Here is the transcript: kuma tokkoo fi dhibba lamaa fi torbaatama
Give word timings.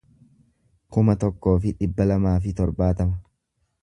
kuma 0.95 1.15
tokkoo 1.23 1.53
fi 1.65 1.73
dhibba 1.81 2.07
lamaa 2.13 2.33
fi 2.47 2.55
torbaatama 2.61 3.21